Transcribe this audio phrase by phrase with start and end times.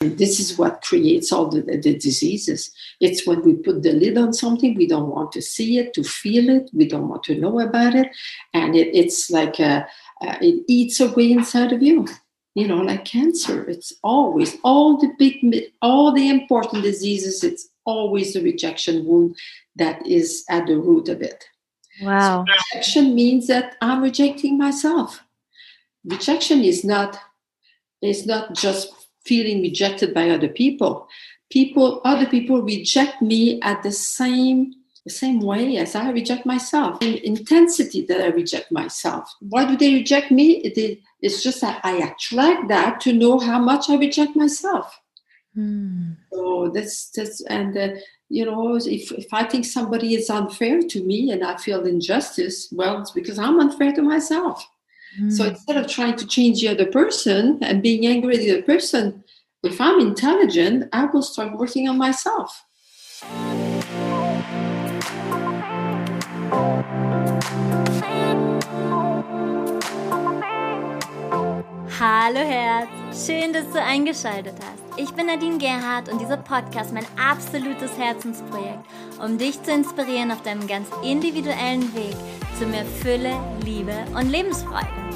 [0.00, 2.72] This is what creates all the, the diseases.
[3.00, 6.02] It's when we put the lid on something, we don't want to see it, to
[6.02, 8.08] feel it, we don't want to know about it.
[8.54, 9.86] And it, it's like a,
[10.22, 12.06] uh, it eats away inside of you
[12.54, 18.32] you know like cancer it's always all the big all the important diseases it's always
[18.32, 19.36] the rejection wound
[19.76, 21.44] that is at the root of it
[22.02, 25.22] wow so rejection means that i'm rejecting myself
[26.04, 27.18] rejection is not
[28.02, 31.08] is not just feeling rejected by other people
[31.50, 34.72] people other people reject me at the same
[35.04, 39.34] the same way as I reject myself, in intensity that I reject myself.
[39.40, 40.58] Why do they reject me?
[40.58, 45.00] It, it's just that I attract that to know how much I reject myself.
[45.54, 46.12] Hmm.
[46.32, 47.88] So that's that's and uh,
[48.28, 52.68] you know if if I think somebody is unfair to me and I feel injustice,
[52.70, 54.64] well, it's because I'm unfair to myself.
[55.16, 55.30] Hmm.
[55.30, 58.62] So instead of trying to change the other person and being angry at the other
[58.62, 59.24] person,
[59.62, 62.64] if I'm intelligent, I will start working on myself.
[71.98, 74.80] Hallo Herz, schön, dass du eingeschaltet hast.
[74.96, 78.84] Ich bin Nadine Gerhardt und dieser Podcast mein absolutes Herzensprojekt,
[79.22, 82.16] um dich zu inspirieren auf deinem ganz individuellen Weg
[82.58, 85.09] zu mehr Fülle, Liebe und Lebensfreude.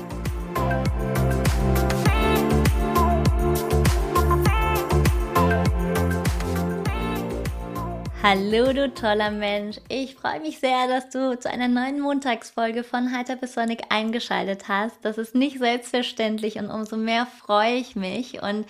[8.27, 9.77] Hallo, du toller Mensch.
[9.91, 14.67] Ich freue mich sehr, dass du zu einer neuen Montagsfolge von Heiter bis Sonic eingeschaltet
[14.67, 14.97] hast.
[15.03, 18.43] Das ist nicht selbstverständlich und umso mehr freue ich mich.
[18.43, 18.65] Und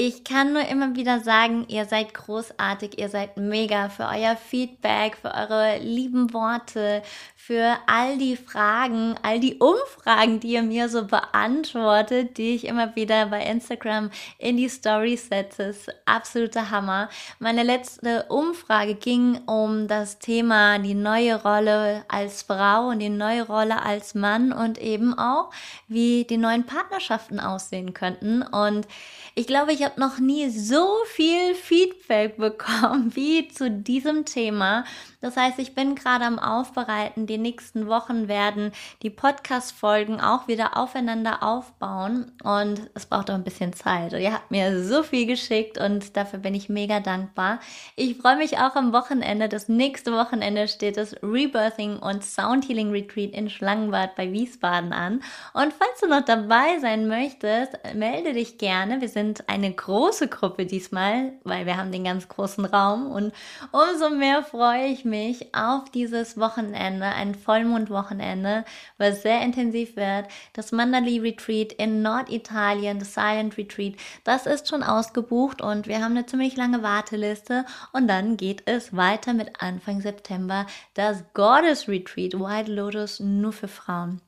[0.00, 5.18] ich kann nur immer wieder sagen, ihr seid großartig, ihr seid mega für euer Feedback,
[5.20, 7.02] für eure lieben Worte,
[7.36, 12.96] für all die Fragen, all die Umfragen, die ihr mir so beantwortet, die ich immer
[12.96, 15.64] wieder bei Instagram in die Stories setze.
[15.64, 17.10] Ist absoluter Hammer.
[17.38, 23.42] Meine letzte Umfrage ging um das Thema die neue Rolle als Frau und die neue
[23.42, 25.50] Rolle als Mann und eben auch,
[25.88, 28.40] wie die neuen Partnerschaften aussehen könnten.
[28.42, 28.86] Und
[29.34, 34.84] ich glaube, ich habe noch nie so viel Feedback bekommen wie zu diesem Thema.
[35.20, 37.26] Das heißt, ich bin gerade am Aufbereiten.
[37.26, 38.72] Die nächsten Wochen werden
[39.02, 42.32] die Podcast-Folgen auch wieder aufeinander aufbauen.
[42.42, 44.14] Und es braucht auch ein bisschen Zeit.
[44.14, 47.60] Und ihr habt mir so viel geschickt und dafür bin ich mega dankbar.
[47.96, 49.50] Ich freue mich auch am Wochenende.
[49.50, 55.22] Das nächste Wochenende steht das Rebirthing und Sound Healing Retreat in Schlangenbad bei Wiesbaden an.
[55.52, 59.02] Und falls du noch dabei sein möchtest, melde dich gerne.
[59.02, 63.10] Wir sind eine große Gruppe diesmal, weil wir haben den ganz großen Raum.
[63.10, 63.34] Und
[63.70, 68.64] umso mehr freue ich mich, mich auf dieses Wochenende, ein Vollmondwochenende,
[68.96, 70.28] was sehr intensiv wird.
[70.54, 76.12] Das Mandali Retreat in Norditalien, das Silent Retreat, das ist schon ausgebucht und wir haben
[76.12, 77.66] eine ziemlich lange Warteliste.
[77.92, 83.68] Und dann geht es weiter mit Anfang September das Goddess Retreat, White Lotus nur für
[83.68, 84.22] Frauen.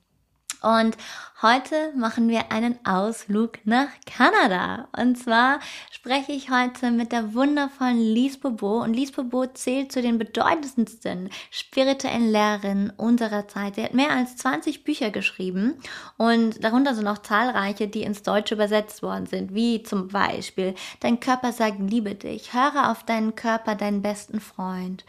[0.63, 0.95] Und
[1.41, 4.87] heute machen wir einen Ausflug nach Kanada.
[4.97, 5.59] Und zwar
[5.91, 8.81] spreche ich heute mit der wundervollen Lise Bobo.
[8.81, 13.75] Und Lise Bobo zählt zu den bedeutendsten spirituellen Lehrerinnen unserer Zeit.
[13.75, 15.75] Sie hat mehr als 20 Bücher geschrieben
[16.17, 21.19] und darunter sind auch zahlreiche, die ins Deutsche übersetzt worden sind, wie zum Beispiel Dein
[21.19, 25.03] Körper sagt Liebe dich, höre auf deinen Körper, deinen besten Freund.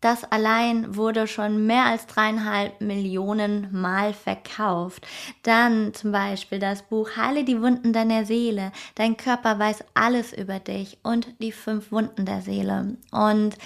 [0.00, 5.06] Das allein wurde schon mehr als dreieinhalb Millionen Mal verkauft.
[5.42, 8.72] Dann zum Beispiel das Buch Heile die Wunden deiner Seele.
[8.94, 12.96] Dein Körper weiß alles über dich und die fünf Wunden der Seele.
[13.10, 13.56] Und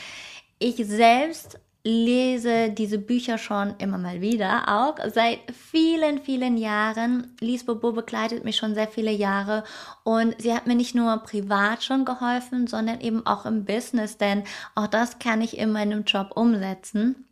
[0.60, 7.34] ich selbst lese diese Bücher schon immer mal wieder, auch seit vielen, vielen Jahren.
[7.40, 9.64] Lise Bobo begleitet mich schon sehr viele Jahre
[10.04, 14.44] und sie hat mir nicht nur privat schon geholfen, sondern eben auch im Business, denn
[14.74, 17.29] auch das kann ich in meinem Job umsetzen.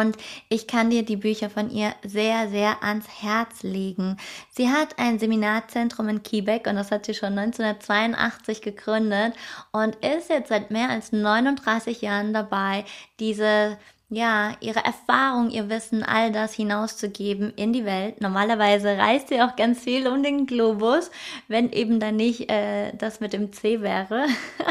[0.00, 0.16] Und
[0.48, 4.16] ich kann dir die Bücher von ihr sehr, sehr ans Herz legen.
[4.50, 9.34] Sie hat ein Seminarzentrum in Quebec und das hat sie schon 1982 gegründet
[9.72, 12.84] und ist jetzt seit mehr als 39 Jahren dabei,
[13.20, 13.78] diese
[14.10, 18.20] ja, ihre Erfahrung, ihr Wissen, all das hinauszugeben in die Welt.
[18.20, 21.10] Normalerweise reist sie auch ganz viel um den Globus,
[21.48, 24.26] wenn eben dann nicht äh, das mit dem C wäre.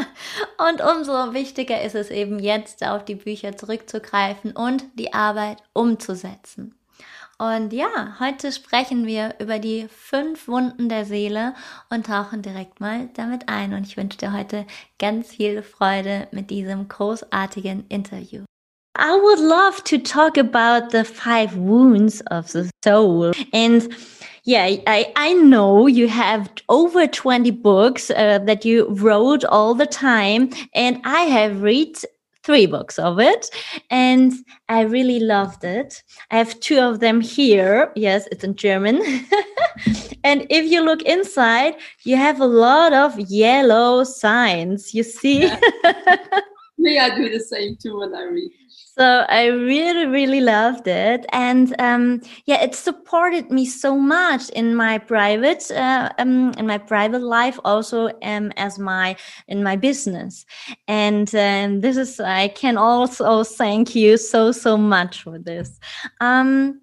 [0.68, 6.74] und umso wichtiger ist es eben jetzt, auf die Bücher zurückzugreifen und die Arbeit umzusetzen.
[7.36, 11.54] Und ja, heute sprechen wir über die fünf Wunden der Seele
[11.90, 13.74] und tauchen direkt mal damit ein.
[13.74, 14.66] Und ich wünsche dir heute
[15.00, 18.44] ganz viel Freude mit diesem großartigen Interview.
[18.96, 23.32] I would love to talk about the five wounds of the soul.
[23.52, 23.94] And
[24.44, 29.86] yeah, I, I know you have over 20 books uh, that you wrote all the
[29.86, 30.50] time.
[30.74, 31.96] And I have read
[32.44, 33.48] three books of it
[33.90, 34.32] and
[34.68, 36.02] I really loved it.
[36.30, 37.90] I have two of them here.
[37.96, 38.96] Yes, it's in German.
[40.24, 41.74] and if you look inside,
[42.04, 44.94] you have a lot of yellow signs.
[44.94, 45.44] You see?
[45.44, 45.58] Yeah.
[46.78, 48.50] Me, I do the same too when I read.
[48.96, 54.76] So I really, really loved it, and um, yeah, it supported me so much in
[54.76, 59.16] my private, uh, um, in my private life, also um, as my
[59.48, 60.46] in my business.
[60.86, 65.80] And um, this is I can also thank you so so much for this.
[66.20, 66.80] Um,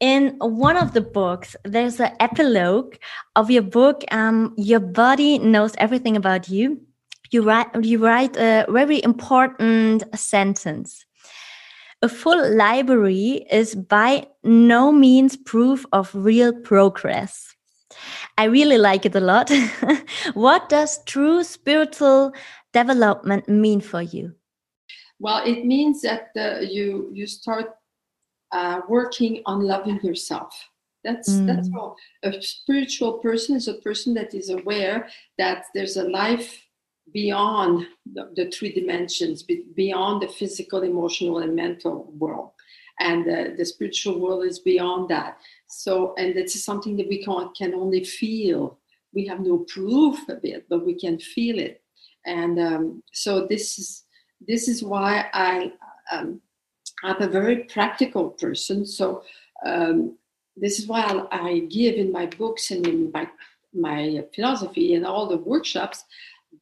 [0.00, 2.96] in one of the books, there's an epilogue
[3.36, 4.02] of your book.
[4.10, 6.80] Um, your body knows everything about you.
[7.30, 11.04] You write you write a very important sentence
[12.02, 17.56] a full library is by no means proof of real progress.
[18.36, 19.50] I really like it a lot.
[20.34, 22.32] what does true spiritual
[22.72, 24.34] development mean for you?
[25.18, 27.74] Well, it means that uh, you you start
[28.52, 30.54] uh, working on loving yourself.
[31.02, 31.46] That's mm.
[31.46, 31.96] that's all.
[32.22, 35.08] A spiritual person is a person that is aware
[35.38, 36.67] that there's a life
[37.12, 42.50] beyond the, the three dimensions, beyond the physical, emotional, and mental world.
[43.00, 45.38] And uh, the spiritual world is beyond that.
[45.68, 48.78] So, and is something that we can, can only feel.
[49.14, 51.82] We have no proof of it, but we can feel it.
[52.26, 54.04] And um, so this is
[54.46, 55.72] this is why I
[56.12, 56.40] um,
[57.04, 58.84] I'm a very practical person.
[58.86, 59.22] So
[59.64, 60.16] um,
[60.56, 63.28] this is why I, I give in my books and in my
[63.74, 66.04] my philosophy and all the workshops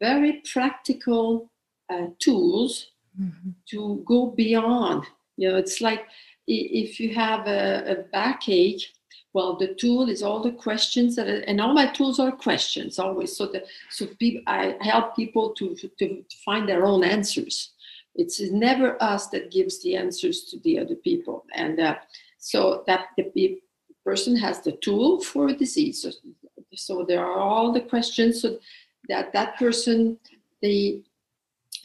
[0.01, 1.51] very practical
[1.93, 3.51] uh, tools mm-hmm.
[3.71, 5.05] to go beyond.
[5.37, 6.07] You know, it's like
[6.47, 8.93] if you have a, a backache,
[9.33, 13.37] well, the tool is all the questions that, and all my tools are questions always.
[13.37, 17.73] So that so people, I help people to to find their own answers.
[18.15, 21.97] It's never us that gives the answers to the other people, and uh,
[22.39, 23.61] so that the
[24.07, 26.03] person has the tool for a disease.
[26.03, 26.11] So,
[26.75, 28.41] so there are all the questions.
[28.41, 28.59] So
[29.09, 30.19] that that person
[30.63, 31.01] they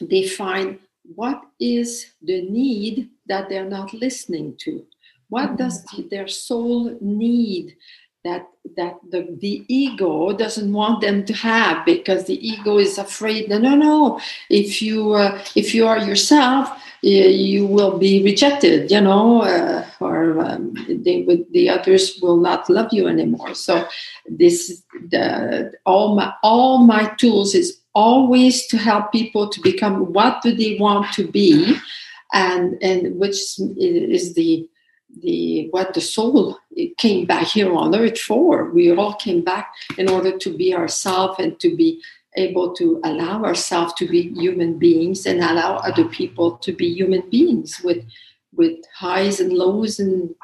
[0.00, 0.78] they find
[1.14, 4.84] what is the need that they're not listening to.
[5.28, 5.56] What mm-hmm.
[5.56, 7.76] does their soul need
[8.24, 8.46] that
[8.76, 13.48] that the, the ego doesn't want them to have because the ego is afraid?
[13.48, 14.20] No no no.
[14.48, 16.70] If you uh, if you are yourself
[17.02, 22.88] you will be rejected you know uh, or um, they the others will not love
[22.92, 23.86] you anymore so
[24.26, 30.40] this the all my all my tools is always to help people to become what
[30.42, 31.76] do they want to be
[32.32, 34.66] and and which is the
[35.20, 36.58] the what the soul
[36.96, 38.70] came back here on earth for.
[38.70, 42.02] We all came back in order to be ourselves and to be
[42.36, 47.22] able to allow ourselves to be human beings and allow other people to be human
[47.30, 48.04] beings with
[48.54, 50.34] with highs and lows and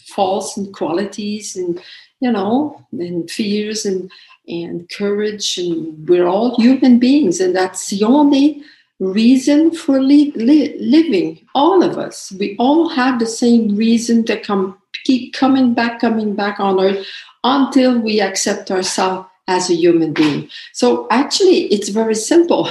[0.00, 1.82] faults and qualities and
[2.20, 4.10] you know and fears and
[4.48, 5.56] and courage.
[5.58, 8.62] And we're all human beings and that's the only
[8.98, 12.32] reason for li- li- living all of us.
[12.38, 17.06] We all have the same reason to come keep coming back coming back on earth
[17.42, 22.68] until we accept ourselves as a human being so actually it's very simple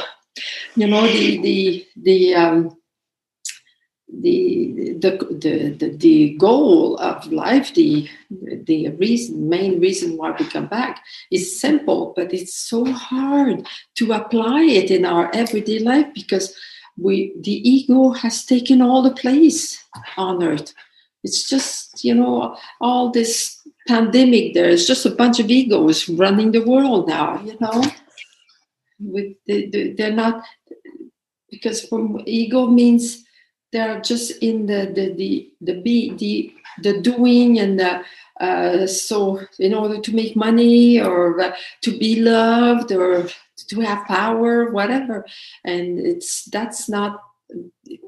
[0.75, 2.77] you know the the the um,
[4.13, 10.45] the, the, the, the, the goal of life, the, the reason, main reason why we
[10.45, 16.07] come back is simple, but it's so hard to apply it in our everyday life
[16.13, 16.55] because
[16.97, 19.81] we, the ego has taken all the place
[20.17, 20.73] on earth.
[21.23, 26.63] It's just, you know, all this pandemic, there's just a bunch of egos running the
[26.63, 27.83] world now, you know.
[28.99, 30.43] With the, they're not,
[31.49, 33.23] because from ego means
[33.71, 38.03] they're just in the the the the be the the doing and the
[38.39, 44.07] uh, so in order to make money or uh, to be loved or to have
[44.07, 45.25] power whatever
[45.63, 47.21] and it's that's not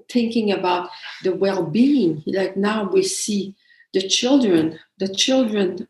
[0.10, 0.90] thinking about
[1.24, 3.54] the well-being like now we see
[3.94, 5.88] the children the children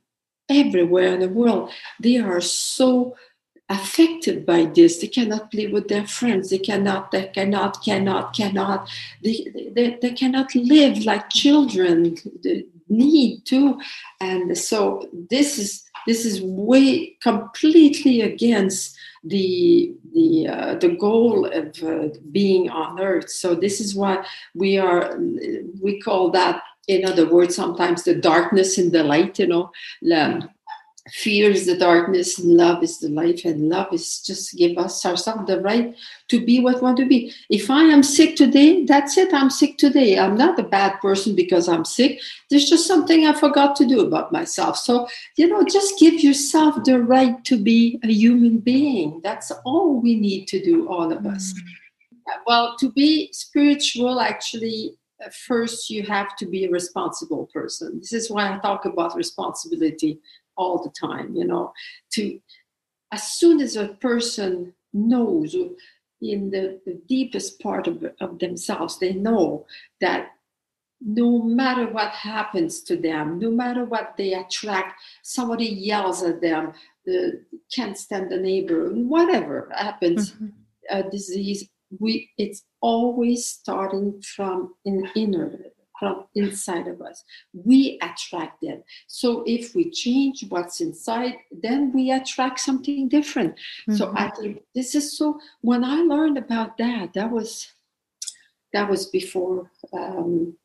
[0.49, 3.15] everywhere in the world they are so
[3.69, 4.99] affected by this.
[4.99, 6.49] They cannot play with their friends.
[6.49, 8.89] They cannot, they cannot, cannot, cannot.
[9.23, 13.79] They, they, they cannot live like children they need to.
[14.19, 21.81] And so this is this is way completely against the the uh, the goal of
[21.81, 24.21] uh, being on earth so this is why
[24.53, 25.17] we are
[25.81, 29.71] we call that in other words sometimes the darkness in the light you know
[31.11, 35.05] fear is the darkness and love is the light and love is just give us
[35.05, 35.93] ourselves the right
[36.29, 37.33] to be what we want to be.
[37.49, 40.17] If i am sick today that's it i'm sick today.
[40.17, 42.21] I'm not a bad person because i'm sick.
[42.49, 44.77] There's just something i forgot to do about myself.
[44.77, 49.19] So you know just give yourself the right to be a human being.
[49.23, 51.53] That's all we need to do all of us.
[51.53, 52.41] Mm-hmm.
[52.47, 54.95] well to be spiritual actually
[55.31, 60.19] first you have to be a responsible person this is why i talk about responsibility
[60.57, 61.71] all the time you know
[62.11, 62.39] to
[63.11, 65.55] as soon as a person knows
[66.21, 69.65] in the, the deepest part of, of themselves they know
[69.99, 70.29] that
[71.05, 76.71] no matter what happens to them no matter what they attract somebody yells at them
[77.05, 80.47] the, can't stand the neighbor whatever happens mm-hmm.
[80.89, 81.67] a disease
[81.99, 85.59] we it's always starting from an inner
[85.99, 87.23] from inside of us.
[87.53, 88.83] We attract them.
[89.07, 93.55] So if we change what's inside, then we attract something different.
[93.55, 93.95] Mm-hmm.
[93.95, 95.39] So I think this is so.
[95.61, 97.71] When I learned about that, that was
[98.73, 99.71] that was before.
[99.93, 100.57] Um,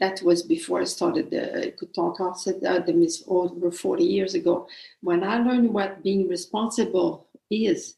[0.00, 4.66] that was before I started the Couture Concept, uh, the Miss over 40 years ago.
[5.02, 7.94] When I learned what being responsible is,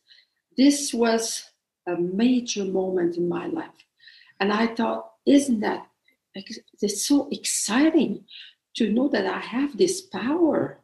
[0.58, 1.42] this was
[1.86, 3.86] a major moment in my life.
[4.40, 5.86] And I thought, isn't that
[6.34, 8.24] it's so exciting
[8.74, 10.78] to know that I have this power,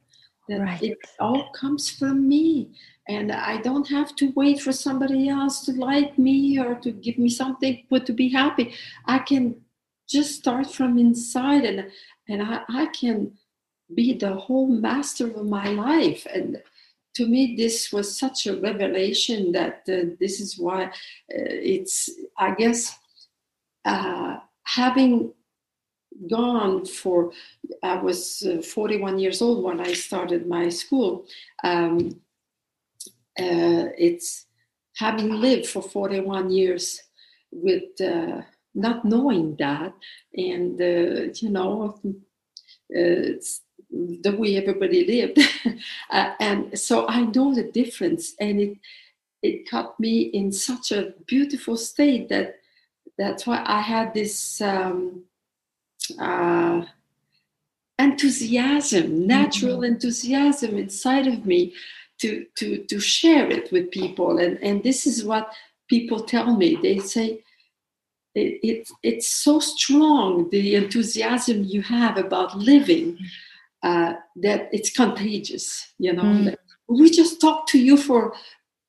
[0.48, 0.82] that right.
[0.82, 2.72] it all comes from me.
[3.08, 7.18] And I don't have to wait for somebody else to like me or to give
[7.18, 8.74] me something but to be happy.
[9.06, 9.56] I can
[10.08, 11.90] just start from inside and
[12.28, 13.32] and I, I can
[13.94, 16.26] be the whole master of my life.
[16.32, 16.62] And
[17.14, 20.88] to me, this was such a revelation that uh, this is why uh,
[21.28, 22.98] it's, I guess,
[23.84, 25.32] uh, having
[26.30, 27.32] gone for
[27.82, 31.26] i was uh, 41 years old when i started my school
[31.64, 32.20] um,
[33.40, 34.46] uh, it's
[34.96, 37.00] having lived for 41 years
[37.50, 38.42] with uh,
[38.74, 39.94] not knowing that
[40.34, 41.98] and you know
[42.88, 45.38] it's the way everybody lived
[46.10, 48.78] uh, and so i know the difference and it
[49.42, 52.56] it got me in such a beautiful state that
[53.18, 55.22] that's why i had this um,
[56.18, 56.82] uh,
[57.98, 59.94] enthusiasm, natural mm-hmm.
[59.94, 61.74] enthusiasm inside of me
[62.18, 64.38] to, to, to share it with people.
[64.38, 65.52] And, and this is what
[65.88, 66.78] people tell me.
[66.82, 67.40] They say,
[68.34, 73.18] it, it, it's so strong, the enthusiasm you have about living,
[73.82, 76.22] uh, that it's contagious, you know.
[76.22, 76.56] Mm.
[76.88, 78.34] We just talk to you for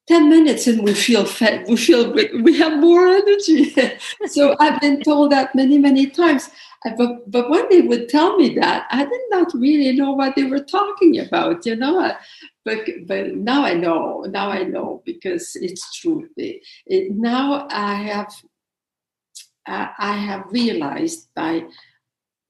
[0.07, 3.73] 10 minutes and we feel fed we feel we have more energy
[4.25, 6.49] so i've been told that many many times
[6.97, 10.43] but, but when they would tell me that i did not really know what they
[10.43, 12.11] were talking about you know
[12.65, 17.93] but but now i know now i know because it's true it, it, now i
[17.93, 18.33] have
[19.67, 21.63] i have realized by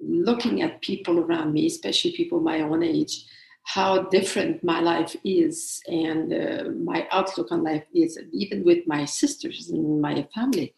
[0.08, 3.26] looking at people around me especially people my own age
[3.66, 9.06] how different my life is and uh, my outlook on life is, even with my
[9.06, 10.74] sisters and my family.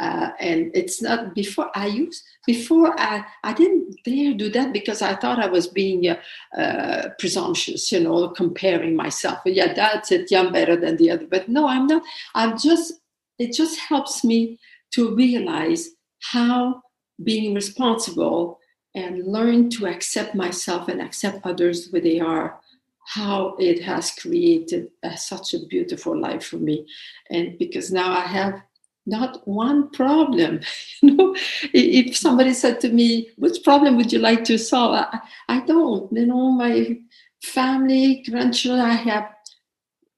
[0.00, 5.00] Uh, and it's not before I used before I I didn't dare do that because
[5.00, 6.16] I thought I was being uh,
[6.60, 9.38] uh, presumptuous, you know, comparing myself.
[9.46, 10.32] Yeah, that's it.
[10.32, 11.26] Yeah, I'm better than the other.
[11.30, 12.02] But no, I'm not.
[12.34, 12.94] I'm just.
[13.38, 14.58] It just helps me
[14.94, 15.90] to realize
[16.32, 16.82] how
[17.22, 18.58] being responsible
[18.94, 22.60] and learn to accept myself and accept others where they are
[23.06, 26.86] how it has created a, such a beautiful life for me.
[27.30, 28.62] And because now i have
[29.06, 30.60] not one problem
[31.02, 31.36] you know?
[31.74, 34.94] If somebody said to me which problem would you like to solve?
[34.94, 36.50] I, I don't you know?
[36.50, 36.96] My
[37.44, 39.28] family grandchildren i have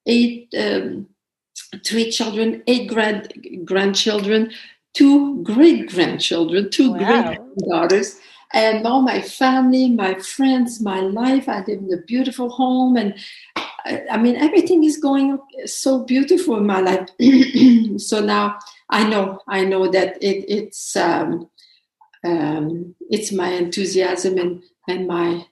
[0.07, 1.09] eight um,
[1.85, 3.33] three children eight grand
[3.65, 4.53] grandchildren
[4.95, 6.99] two great grandchildren two wow.
[6.99, 8.21] great daughters
[8.53, 11.49] and all my family, my friends, my life.
[11.49, 13.15] I live in a beautiful home, and
[13.57, 17.09] I, I mean everything is going so beautiful in my life.
[18.01, 18.59] so now
[18.91, 21.51] I know, I know that it, it's um,
[22.25, 25.47] um, it's my enthusiasm and and my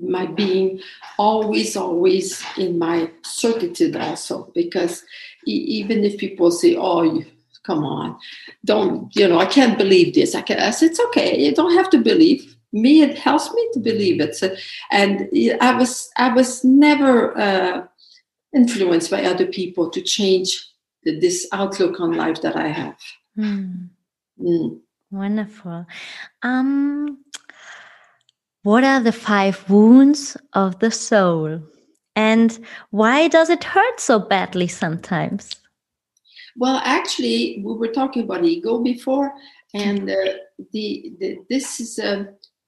[0.00, 0.80] my being
[1.18, 5.04] always always in my certitude also because
[5.44, 7.26] even if people say oh you
[7.68, 8.16] come on
[8.64, 11.76] don't you know i can't believe this i can i said it's okay you don't
[11.80, 12.40] have to believe
[12.72, 14.54] me it helps me to believe it so,
[14.90, 15.28] and
[15.68, 17.14] i was i was never
[17.46, 17.76] uh,
[18.54, 20.68] influenced by other people to change
[21.04, 22.98] the, this outlook on life that I have.
[23.38, 23.88] Mm.
[24.40, 24.80] Mm.
[25.10, 25.86] Wonderful.
[26.42, 27.18] Um,
[28.62, 31.60] what are the five wounds of the soul?
[32.16, 32.58] And
[32.90, 35.50] why does it hurt so badly sometimes?
[36.58, 39.32] Well, actually, we were talking about ego before,
[39.74, 40.14] and uh,
[40.72, 42.24] the, the, this is uh,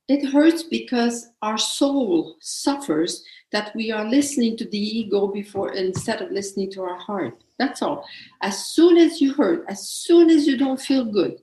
[0.06, 6.22] it hurts because our soul suffers that we are listening to the ego before instead
[6.22, 7.42] of listening to our heart.
[7.58, 8.04] That's all.
[8.42, 11.38] As soon as you hurt, as soon as you don't feel good,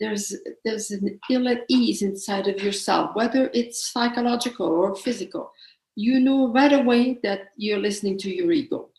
[0.00, 5.52] there's there's an ill at ease inside of yourself, whether it's psychological or physical.
[5.94, 8.90] You know right away that you're listening to your ego,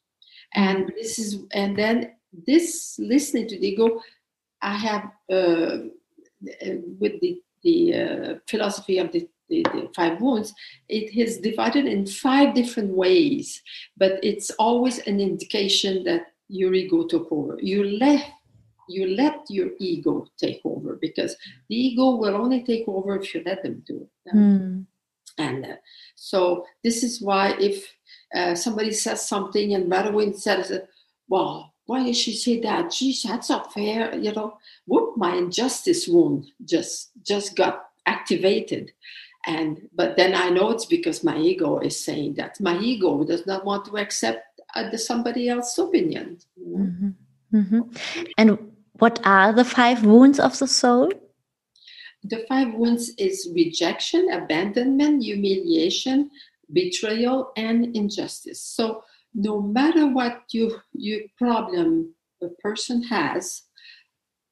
[0.53, 4.01] and this is and then this listening to the ego,
[4.61, 5.77] I have uh,
[6.99, 10.53] with the the uh, philosophy of the the, the, five wounds,
[10.89, 13.63] it is divided in five different ways,
[13.97, 17.57] but it's always an indication that your ego took over.
[17.59, 18.31] You left
[18.89, 21.35] you let your ego take over because
[21.69, 24.35] the ego will only take over if you let them do it.
[24.35, 24.85] Mm.
[25.37, 25.75] And uh,
[26.15, 27.87] so this is why if
[28.35, 30.71] uh, somebody says something and away says,
[31.27, 32.91] "Well, why did she say that?
[32.91, 34.59] Geez, that's not fair," you know.
[34.85, 35.17] Whoop!
[35.17, 38.91] My injustice wound just just got activated,
[39.47, 42.61] and but then I know it's because my ego is saying that.
[42.61, 46.37] My ego does not want to accept uh, the somebody else's opinion.
[46.61, 47.09] Mm-hmm.
[47.57, 47.81] Mm-hmm.
[48.37, 48.49] And
[48.99, 51.09] what are the five wounds of the soul?
[52.23, 56.29] The five wounds is rejection, abandonment, humiliation,
[56.71, 58.61] betrayal, and injustice.
[58.61, 63.63] So no matter what you your problem a person has,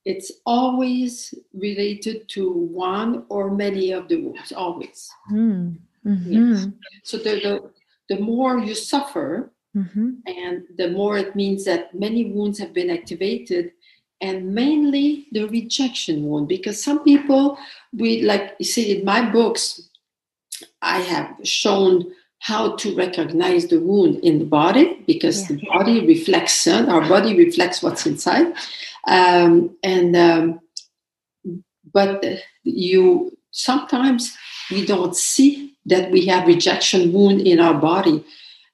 [0.05, 4.51] it's always related to one or many of the wounds.
[4.51, 5.09] Always.
[5.31, 5.77] Mm.
[6.05, 6.33] Mm-hmm.
[6.33, 6.67] Yes.
[7.03, 7.71] So the, the
[8.09, 10.11] the more you suffer, mm-hmm.
[10.25, 13.71] and the more it means that many wounds have been activated,
[14.21, 17.57] and mainly the rejection wound because some people
[17.93, 19.89] we like you see in my books
[20.81, 25.55] i have shown how to recognize the wound in the body because yeah.
[25.55, 28.53] the body reflects uh, our body reflects what's inside.
[29.07, 30.59] Um, and um,
[31.93, 32.23] but
[32.63, 34.35] you sometimes
[34.71, 38.23] we don't see that we have rejection wound in our body.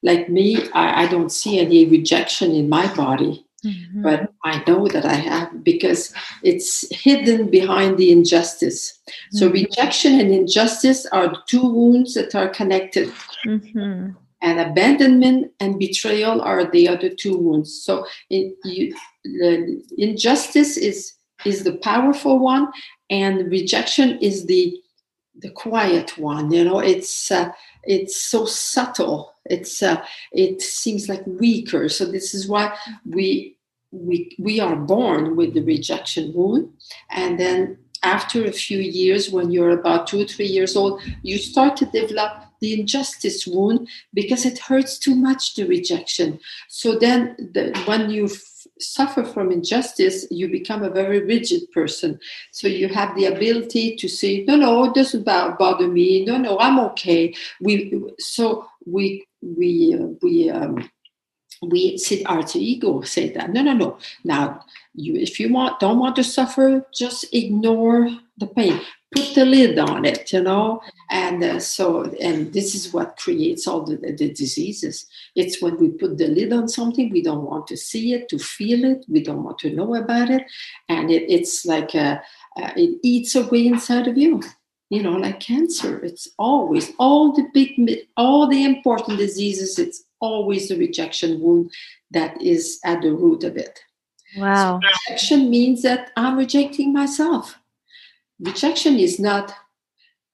[0.02, 4.02] Like me I, I don't see any rejection in my body Mm-hmm.
[4.02, 9.00] But I know that I have because it's hidden behind the injustice.
[9.08, 9.36] Mm-hmm.
[9.38, 13.12] So, rejection and injustice are two wounds that are connected.
[13.46, 14.10] Mm-hmm.
[14.42, 17.82] And abandonment and betrayal are the other two wounds.
[17.82, 21.14] So, you, the injustice is
[21.46, 22.68] is the powerful one,
[23.08, 24.76] and rejection is the
[25.36, 26.52] the quiet one.
[26.52, 27.50] You know, it's uh,
[27.84, 32.74] it's so subtle it's uh, it seems like weaker so this is why
[33.04, 33.53] we
[33.94, 36.68] we we are born with the rejection wound.
[37.10, 41.38] And then after a few years when you're about two or three years old you
[41.38, 46.38] start to develop the injustice wound because it hurts too much the rejection.
[46.68, 52.18] So then the, when you f- suffer from injustice you become a very rigid person.
[52.52, 56.24] So you have the ability to say no no it doesn't bother me.
[56.24, 57.34] No no i'm okay.
[57.60, 60.90] We so we we uh, we um,
[61.68, 63.50] we see our ego say that.
[63.50, 63.98] No no no.
[64.24, 68.80] Now you if you want don't want to suffer just ignore the pain.
[69.14, 70.82] Put the lid on it you know?
[71.10, 75.06] And uh, so and this is what creates all the, the diseases.
[75.36, 78.38] It's when we put the lid on something we don't want to see it to
[78.38, 80.44] feel it we don't want to know about it.
[80.88, 82.22] And it, it's like a,
[82.56, 84.42] uh, it eats away inside of you
[84.90, 85.98] you know like cancer.
[86.04, 87.70] It's always all the big
[88.16, 91.70] all the important diseases it's always the rejection wound
[92.10, 93.78] that is at the root of it.
[94.36, 94.80] Wow.
[94.80, 97.58] So rejection means that I'm rejecting myself.
[98.40, 99.54] Rejection is not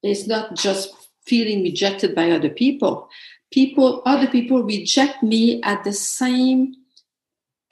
[0.02, 0.94] is not just
[1.26, 3.08] feeling rejected by other people.
[3.52, 6.74] People, other people reject me at the same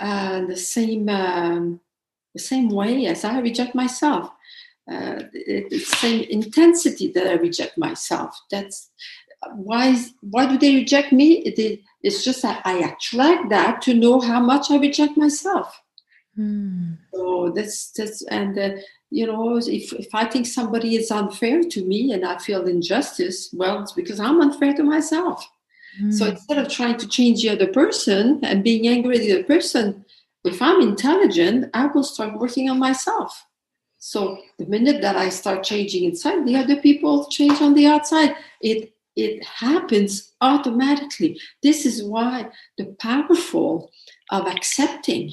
[0.01, 1.81] uh, the same um,
[2.35, 4.31] the same way as I reject myself.
[4.91, 5.23] Uh,
[5.71, 8.31] the same intensity that I reject myself.
[8.51, 8.91] That's
[9.55, 11.39] why why do they reject me?
[11.39, 15.81] It, it's just that i attract that to know how much i reject myself.
[16.39, 16.99] Mm.
[17.13, 18.71] so that's that's and uh,
[19.11, 23.51] you know if, if i think somebody is unfair to me and i feel injustice
[23.53, 25.45] well it's because i'm unfair to myself.
[26.01, 26.13] Mm.
[26.13, 29.43] so instead of trying to change the other person and being angry at the other
[29.45, 30.05] person
[30.45, 33.45] if i'm intelligent i will start working on myself.
[34.01, 38.37] So the minute that i start changing inside the other people change on the outside.
[38.61, 41.41] It it happens automatically.
[41.61, 43.91] This is why the powerful
[44.31, 45.33] of accepting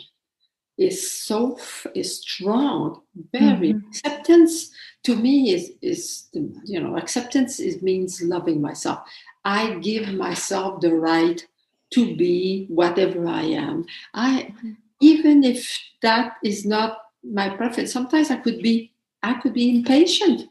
[0.79, 1.59] is so
[1.93, 3.01] is strong.
[3.31, 3.87] Very mm-hmm.
[3.87, 4.71] acceptance
[5.03, 8.99] to me is is you know acceptance is means loving myself.
[9.45, 11.45] I give myself the right
[11.93, 13.85] to be whatever I am.
[14.15, 14.71] I mm-hmm.
[14.99, 17.93] even if that is not my preference.
[17.93, 20.49] Sometimes I could be I could be impatient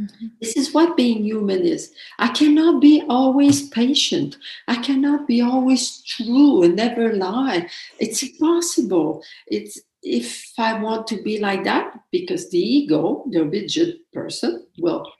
[0.00, 0.26] Mm-hmm.
[0.40, 1.92] This is what being human is.
[2.18, 4.36] I cannot be always patient.
[4.68, 7.68] I cannot be always true and never lie.
[7.98, 9.22] It's impossible.
[9.46, 15.10] It's if I want to be like that, because the ego, the rigid person, will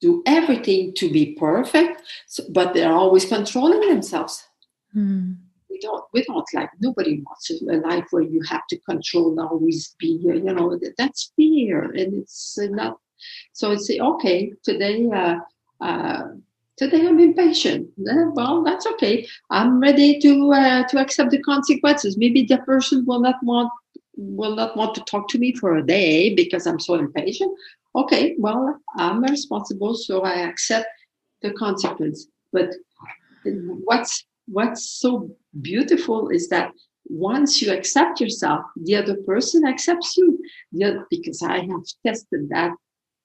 [0.00, 4.42] do everything to be perfect, so, but they're always controlling themselves.
[4.96, 5.36] Mm.
[5.68, 6.04] We don't.
[6.14, 6.70] We don't like.
[6.80, 10.20] Nobody wants a life where you have to control, always be.
[10.22, 12.98] You know, that's fear, and it's not
[13.52, 15.36] so I say, okay, today, uh,
[15.80, 16.22] uh,
[16.76, 17.88] today I'm impatient.
[17.96, 19.26] Well, that's okay.
[19.50, 22.16] I'm ready to uh, to accept the consequences.
[22.16, 23.70] Maybe the person will not want
[24.16, 27.56] will not want to talk to me for a day because I'm so impatient.
[27.96, 30.86] Okay, well, I'm responsible, so I accept
[31.42, 32.26] the consequence.
[32.52, 32.70] But
[33.44, 36.72] what's what's so beautiful is that
[37.06, 40.38] once you accept yourself, the other person accepts you.
[40.72, 42.72] The, because I have tested that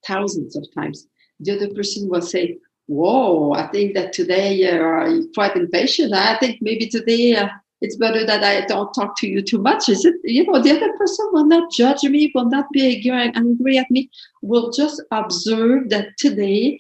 [0.08, 1.08] thousands of times.
[1.40, 6.14] The other person will say, Whoa, I think that today uh, you're quite impatient.
[6.14, 7.50] I think maybe today uh,
[7.82, 9.90] it's better that I don't talk to you too much.
[9.90, 13.78] Is it, you know, the other person will not judge me, will not be angry
[13.80, 14.10] at me,
[14.44, 16.80] will just observe that today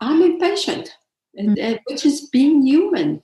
[0.00, 0.94] I'm impatient,
[1.34, 1.66] and, mm-hmm.
[1.66, 3.22] and which is being human.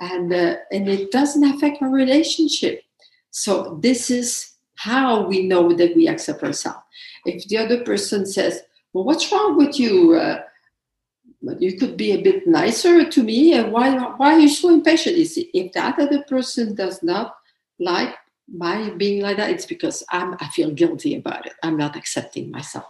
[0.00, 2.82] And, uh, and it doesn't affect our relationship.
[3.30, 6.85] So this is how we know that we accept ourselves
[7.26, 8.62] if the other person says,
[8.92, 10.14] well, what's wrong with you?
[10.14, 10.42] Uh,
[11.58, 13.52] you could be a bit nicer to me.
[13.52, 15.16] And why, why are you so impatient?
[15.16, 17.36] You see, if that other person does not
[17.78, 18.14] like
[18.48, 21.52] my being like that, it's because I'm, I feel guilty about it.
[21.62, 22.86] I'm not accepting myself.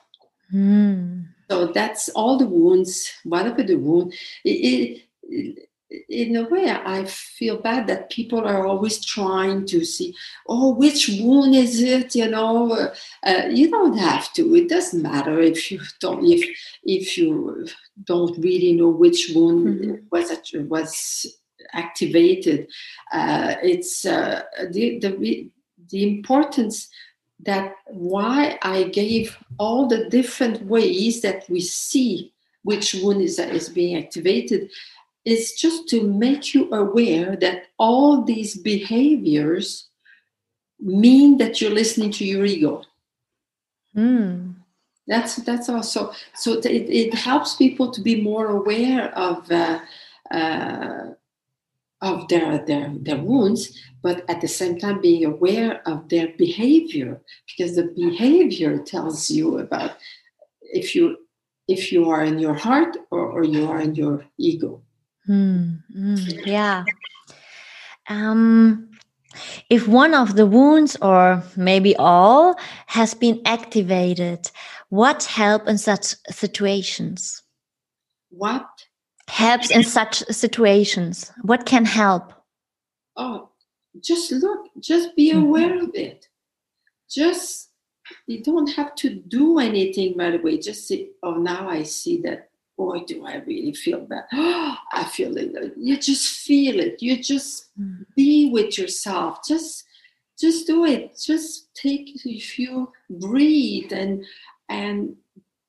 [0.52, 1.26] Mm.
[1.50, 4.14] So that's all the wounds, whatever the wound.
[4.44, 5.68] It, it,
[6.08, 10.14] in a way, I feel bad that people are always trying to see,
[10.48, 12.14] oh, which wound is it?
[12.14, 12.90] You know,
[13.22, 14.54] uh, you don't have to.
[14.56, 16.44] It doesn't matter if you don't if
[16.84, 17.66] if you
[18.04, 19.94] don't really know which wound mm-hmm.
[20.10, 20.32] was
[20.68, 21.38] was
[21.72, 22.68] activated.
[23.12, 25.50] Uh, it's uh, the the
[25.90, 26.88] the importance
[27.40, 32.32] that why I gave all the different ways that we see
[32.66, 34.68] which wound is, is being activated
[35.26, 39.88] is just to make you aware that all these behaviors
[40.80, 42.82] mean that you're listening to your ego.
[43.96, 44.54] Mm.
[45.08, 49.80] That's that's also so it, it helps people to be more aware of uh,
[50.30, 51.10] uh,
[52.02, 57.20] of their, their their wounds, but at the same time being aware of their behavior
[57.46, 59.96] because the behavior tells you about
[60.60, 61.16] if you
[61.68, 64.82] if you are in your heart or, or you are in your ego.
[65.28, 66.84] Mm, mm, yeah.
[68.08, 68.90] Um,
[69.68, 74.50] if one of the wounds, or maybe all, has been activated,
[74.88, 77.42] what help in such situations?
[78.30, 78.66] What
[79.28, 81.32] helps in such situations?
[81.42, 82.32] What can help?
[83.16, 83.50] Oh,
[84.00, 85.46] just look, just be mm-hmm.
[85.46, 85.88] aware mm -hmm.
[85.88, 86.28] of it.
[87.08, 87.70] Just
[88.26, 90.58] you don't have to do anything right away.
[90.58, 94.24] Just say, oh, now I see that boy, do I really feel bad.
[94.32, 95.74] I feel it.
[95.76, 97.02] You just feel it.
[97.02, 98.04] You just mm.
[98.14, 99.40] be with yourself.
[99.46, 99.84] Just
[100.38, 101.18] just do it.
[101.18, 104.24] Just take a few breathe and
[104.68, 105.16] and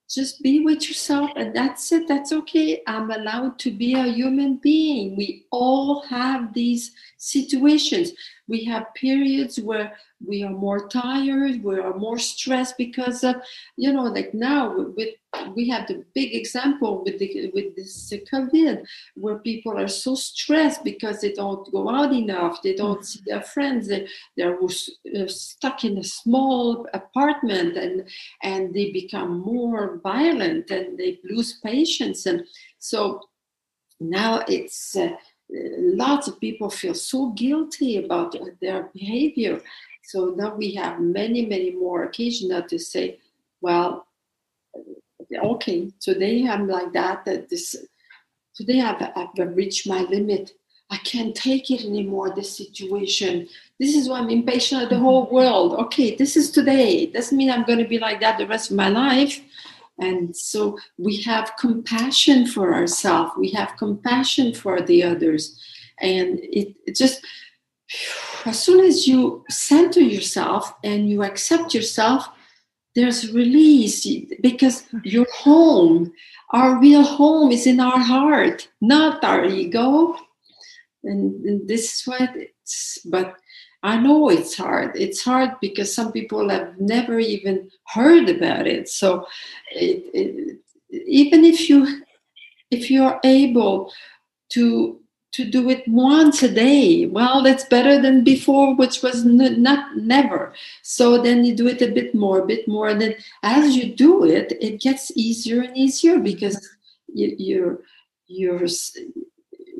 [0.10, 4.56] just be with yourself and that's it that's okay i'm allowed to be a human
[4.56, 8.13] being we all have these situations
[8.48, 9.94] we have periods where
[10.26, 13.36] we are more tired we are more stressed because of
[13.76, 15.10] you know like now with
[15.56, 18.84] we have the big example with the with this covid
[19.16, 23.42] where people are so stressed because they don't go out enough they don't see their
[23.42, 28.08] friends they, they're uh, stuck in a small apartment and
[28.42, 32.26] and they become more violent and they lose patience.
[32.26, 32.46] And
[32.80, 33.22] so
[34.00, 35.10] now it's uh,
[35.50, 39.62] lots of people feel so guilty about their behavior.
[40.04, 43.20] So now we have many, many more occasions to say,
[43.62, 44.08] well,
[45.34, 47.26] okay, today I'm like that.
[47.26, 47.76] That this
[48.56, 50.52] today I've, I've reached my limit.
[50.90, 52.34] I can't take it anymore.
[52.34, 53.50] This situation.
[53.80, 55.74] This is why I'm impatient at the whole world.
[55.74, 57.08] Okay, this is today.
[57.08, 59.42] Doesn't mean I'm going to be like that the rest of my life.
[60.00, 65.60] And so we have compassion for ourselves we have compassion for the others.
[66.00, 67.26] And it, it just
[68.46, 72.28] as soon as you center yourself and you accept yourself
[72.94, 74.06] there's release
[74.42, 76.12] because your home
[76.52, 80.16] our real home is in our heart not our ego.
[81.04, 83.38] And, and this is what it's but
[83.84, 84.96] i know it's hard.
[84.96, 88.90] It's hard because some people have never even heard about it.
[88.90, 89.28] So
[89.72, 90.58] it, it,
[90.90, 92.04] even if you
[92.72, 93.92] if you're able
[94.50, 95.00] to
[95.34, 99.96] to do it once a day well that's better than before which was n- not
[99.98, 100.54] never.
[100.82, 103.96] So then you do it a bit more a bit more and then as you
[103.96, 106.58] do it it gets easier and easier because
[107.13, 107.80] you, your
[108.28, 108.68] your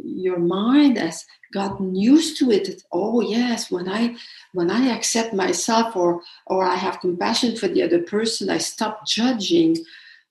[0.08, 4.16] your mind has gotten used to it oh yes when i
[4.54, 9.06] when i accept myself or or i have compassion for the other person i stop
[9.08, 9.78] judging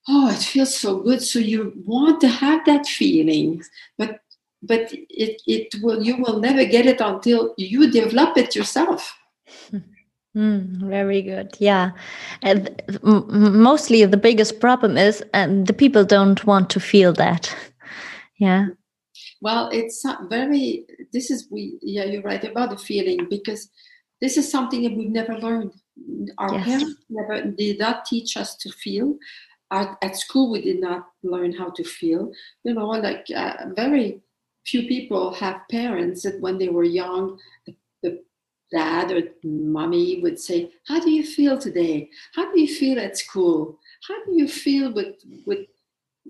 [0.09, 3.63] oh it feels so good so you want to have that feeling
[3.99, 4.21] but
[4.63, 9.17] but it, it will you will never get it until you develop it yourself
[10.37, 11.57] Mm, very good.
[11.59, 11.93] Yeah.
[12.43, 17.55] And mostly the biggest problem is um, the people don't want to feel that.
[18.39, 18.67] Yeah.
[19.41, 23.71] Well, it's very, this is, we, yeah, you're right about the feeling because
[24.21, 25.73] this is something that we've never learned.
[26.39, 26.65] Our yes.
[26.65, 29.17] parents never did not teach us to feel.
[29.71, 32.33] At, at school, we did not learn how to feel.
[32.65, 34.21] You know, like uh, very
[34.65, 38.23] few people have parents that when they were young, the, the
[38.73, 42.11] dad or mommy would say, How do you feel today?
[42.35, 43.79] How do you feel at school?
[44.09, 45.67] How do you feel with, with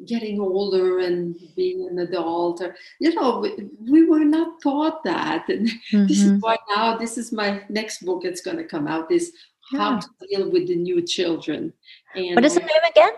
[0.05, 2.61] getting older and being an adult?
[2.61, 5.49] Or, you know, we, we were not taught that.
[5.49, 6.07] And mm-hmm.
[6.07, 6.41] this is mm-hmm.
[6.41, 9.33] why now, this is my next book that's going to come out is
[9.73, 9.79] yeah.
[9.81, 11.73] How to Deal with the New Children.
[12.15, 13.11] And what is the name again?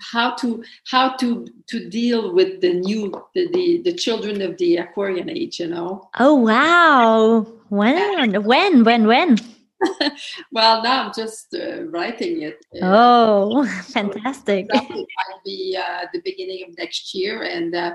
[0.00, 4.78] how to how to to deal with the new the, the the children of the
[4.78, 9.36] aquarian age you know oh wow when when when when
[10.52, 14.66] well now i'm just uh, writing it uh, oh fantastic.
[14.72, 17.92] might be uh, the beginning of next year and uh,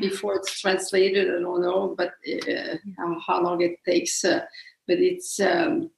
[0.00, 2.12] before it's translated i don't know but
[2.50, 2.76] uh,
[3.26, 4.40] how, long it takes uh,
[4.88, 5.90] but it's um,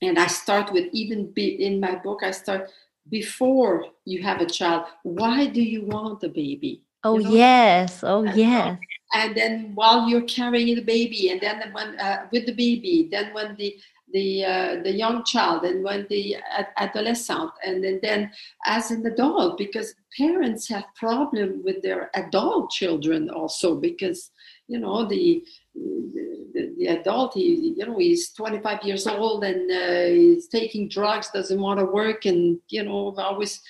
[0.00, 2.70] and i start with even be, in my book i start
[3.10, 6.82] before you have a child why do you want a baby?
[7.04, 7.30] Oh you know?
[7.30, 8.04] yes.
[8.04, 8.78] Oh yes.
[9.14, 13.32] and then while you're carrying the baby and then when uh, with the baby then
[13.34, 13.74] when the
[14.12, 16.36] the uh, the young child and when the
[16.76, 18.30] adolescent and then, then
[18.66, 24.30] as an adult because parents have problem with their adult children also because
[24.68, 25.44] you know the
[25.74, 31.30] the, the adult he you know he's 25 years old and uh, he's taking drugs
[31.30, 33.60] doesn't want to work and you know always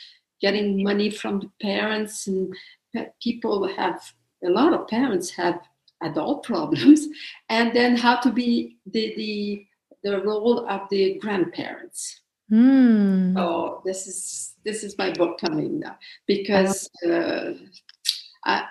[0.40, 2.54] getting money from the parents and
[3.22, 4.02] people have
[4.44, 5.60] a lot of parents have
[6.02, 7.06] adult problems.
[7.48, 9.66] And then how to be the the
[10.04, 13.34] the role of the grandparents mm.
[13.34, 17.52] so this is this is my book coming now because uh,
[18.44, 18.64] I,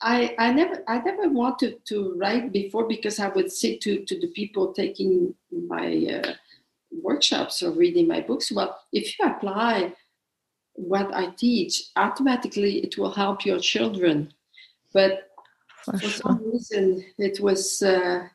[0.00, 4.20] I, I never I never wanted to write before because I would say to, to
[4.20, 6.32] the people taking my uh,
[7.02, 9.94] workshops or reading my books, well, if you apply
[10.74, 14.32] what I teach, automatically it will help your children.
[14.92, 15.30] But
[15.84, 18.28] for, for some reason, it was, uh,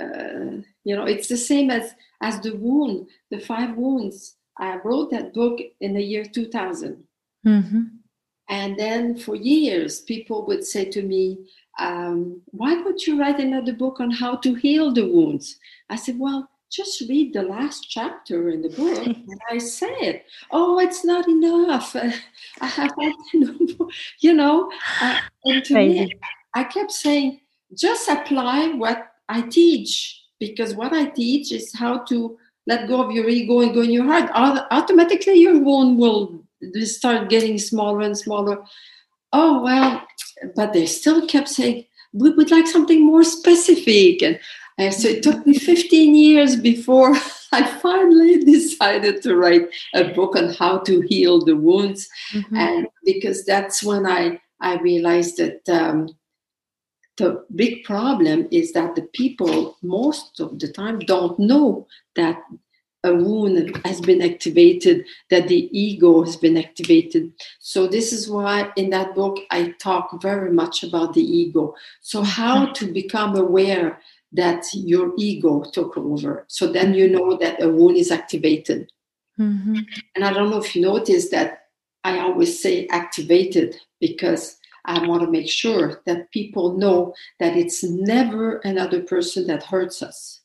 [0.00, 4.36] uh, you know, it's the same as as the wound, the five wounds.
[4.58, 7.04] I wrote that book in the year 2000.
[7.46, 7.82] Mm-hmm.
[8.48, 11.46] And then for years, people would say to me,
[11.78, 15.58] um, Why don't you write another book on how to heal the wounds?
[15.90, 19.06] I said, Well, just read the last chapter in the book.
[19.06, 21.96] and I said, Oh, it's not enough.
[22.60, 22.92] I have
[24.20, 24.70] you know.
[25.00, 26.12] Uh, and to me,
[26.54, 27.40] I kept saying,
[27.74, 33.12] Just apply what I teach, because what I teach is how to let go of
[33.12, 34.30] your ego and go in your heart.
[34.70, 36.42] Automatically, your wound will
[36.82, 38.64] start getting smaller and smaller.
[39.32, 40.02] Oh, well,
[40.54, 44.22] but they still kept saying, we would like something more specific.
[44.22, 44.38] And,
[44.92, 47.14] so it took me 15 years before
[47.52, 52.08] I finally decided to write a book on how to heal the wounds.
[52.34, 52.56] Mm-hmm.
[52.56, 56.08] And because that's when I, I realized that um,
[57.16, 62.42] the big problem is that the people most of the time don't know that
[63.04, 67.32] a wound has been activated, that the ego has been activated.
[67.60, 71.74] So, this is why in that book I talk very much about the ego.
[72.00, 74.00] So, how to become aware
[74.32, 76.44] that your ego took over.
[76.48, 78.90] So, then you know that a wound is activated.
[79.38, 79.78] Mm-hmm.
[80.14, 81.66] And I don't know if you noticed that
[82.02, 84.55] I always say activated because
[84.86, 90.02] I want to make sure that people know that it's never another person that hurts
[90.02, 90.40] us.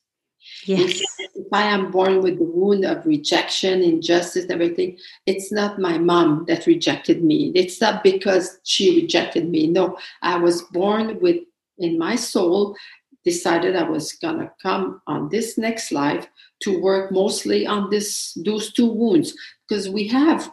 [0.65, 1.01] Yes.
[1.19, 6.45] If I am born with the wound of rejection, injustice, everything, it's not my mom
[6.47, 7.51] that rejected me.
[7.56, 9.67] It's not because she rejected me.
[9.67, 11.38] No, I was born with
[11.77, 12.75] in my soul,
[13.23, 16.27] decided I was gonna come on this next life
[16.62, 19.36] to work mostly on this those two wounds
[19.67, 20.51] because we have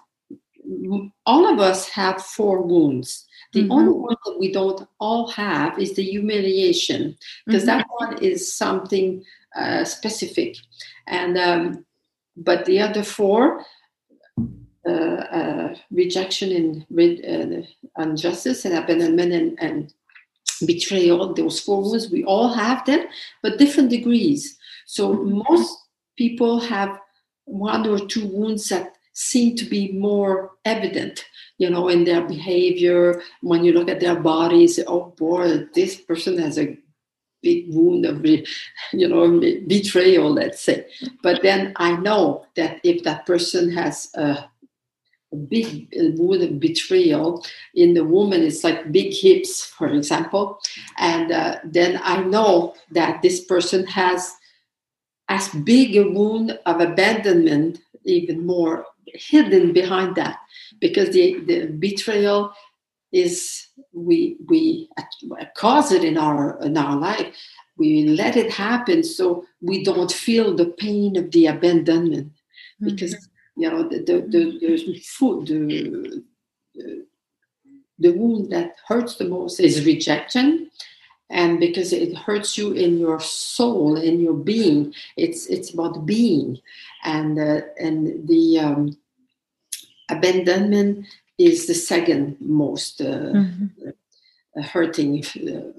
[1.24, 3.26] all of us have four wounds.
[3.52, 3.72] The mm-hmm.
[3.72, 7.78] only one that we don't all have is the humiliation, because mm-hmm.
[7.78, 9.24] that one is something
[9.56, 10.56] uh, specific.
[11.06, 11.86] And um,
[12.36, 13.64] but the other four,
[14.86, 19.92] uh, uh, rejection and uh, injustice and abandonment and, and
[20.66, 23.06] betrayal, those four wounds, we all have them,
[23.42, 24.58] but different degrees.
[24.86, 25.42] So mm-hmm.
[25.48, 25.78] most
[26.16, 26.98] people have
[27.44, 31.24] one or two wounds that seem to be more evident,
[31.58, 33.20] you know, in their behavior.
[33.42, 36.78] When you look at their bodies, oh boy, this person has a
[37.42, 38.24] big wound of,
[38.92, 40.86] you know, betrayal, let's say.
[41.20, 44.48] But then I know that if that person has a,
[45.32, 50.60] a big wound of betrayal in the woman, it's like big hips, for example,
[50.96, 54.32] and uh, then I know that this person has
[55.28, 60.38] as big a wound of abandonment, even more hidden behind that
[60.80, 62.52] because the, the betrayal
[63.12, 64.88] is we we
[65.56, 67.34] cause it in our in our life.
[67.78, 72.32] We let it happen so we don't feel the pain of the abandonment
[72.80, 73.62] because mm-hmm.
[73.62, 76.22] you know the the, the, the food the,
[76.74, 77.06] the
[77.98, 80.70] the wound that hurts the most is rejection
[81.30, 86.58] and because it hurts you in your soul in your being it's it's about being.
[87.04, 88.96] And uh, and the um,
[90.08, 91.06] abandonment
[91.38, 93.90] is the second most uh, mm-hmm.
[94.60, 95.70] Hurting uh,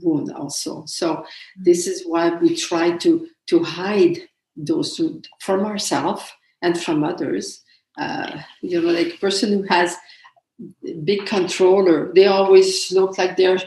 [0.00, 0.84] wound also.
[0.86, 1.24] So
[1.56, 4.18] this is why we try to to hide
[4.56, 5.00] those
[5.40, 6.30] from ourselves
[6.62, 7.64] and from others.
[7.98, 9.96] Uh, you know like a person who has
[11.04, 13.58] big controller they always look like they're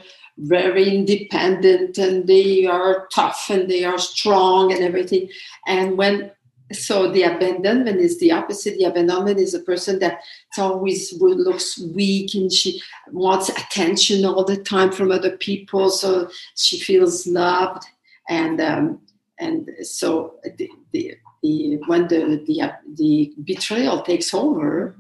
[0.42, 5.30] very independent and they are tough and they are strong and everything.
[5.68, 6.32] And when
[6.74, 8.78] so the abandonment is the opposite.
[8.78, 10.22] The abandonment is a person that
[10.58, 15.90] always looks weak and she wants attention all the time from other people.
[15.90, 17.84] So she feels loved
[18.30, 19.02] and um,
[19.40, 24.96] and so the, the, the when the, the the betrayal takes over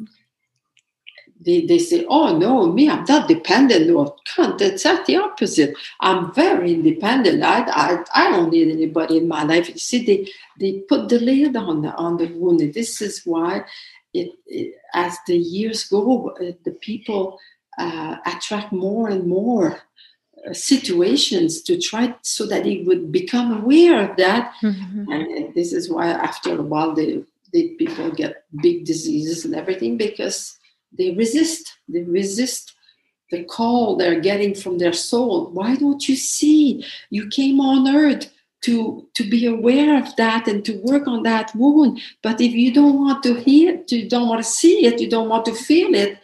[1.43, 3.87] they, they say, oh no, me, I'm not dependent.
[3.87, 4.61] No, can't.
[4.61, 5.75] It's at the opposite.
[5.99, 7.43] I'm very independent.
[7.43, 9.67] I, I, I don't need anybody in my life.
[9.69, 12.59] You see, they, they put the lid on the, on the wound.
[12.59, 13.65] This is why
[14.13, 17.39] it, it as the years go, uh, the people
[17.77, 19.81] uh, attract more and more
[20.47, 24.53] uh, situations to try so that they would become aware of that.
[24.61, 25.11] Mm-hmm.
[25.11, 29.97] And this is why after a while, the, the people get big diseases and everything
[29.97, 30.57] because
[30.97, 31.77] they resist.
[31.87, 32.75] They resist
[33.31, 35.49] the call they're getting from their soul.
[35.51, 36.85] Why don't you see?
[37.09, 38.29] You came on earth
[38.63, 42.01] to to be aware of that and to work on that wound.
[42.21, 45.09] But if you don't want to hear it, you don't want to see it, you
[45.09, 46.19] don't want to feel it,